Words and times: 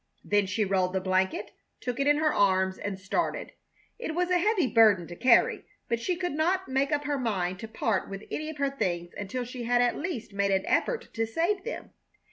Then 0.23 0.47
she 0.47 0.65
rolled 0.65 0.93
the 0.93 0.99
blanket, 0.99 1.51
took 1.79 1.99
it 1.99 2.07
in 2.07 2.17
her 2.17 2.33
arms, 2.33 2.79
and 2.79 2.99
started. 2.99 3.51
It 3.99 4.15
was 4.15 4.31
a 4.31 4.39
heavy 4.39 4.65
burden 4.65 5.05
to 5.05 5.15
carry, 5.15 5.63
but 5.87 5.99
she 5.99 6.15
could 6.15 6.31
not 6.31 6.67
make 6.67 6.91
up 6.91 7.03
her 7.03 7.19
mind 7.19 7.59
to 7.59 7.67
part 7.67 8.09
with 8.09 8.23
any 8.31 8.49
of 8.49 8.57
her 8.57 8.71
things 8.71 9.13
until 9.15 9.43
she 9.45 9.65
had 9.65 9.79
at 9.79 9.95
least 9.95 10.33
made 10.33 10.49
an 10.49 10.65
effort 10.65 11.13
to 11.13 11.27
save 11.27 11.63
them. 11.65 11.91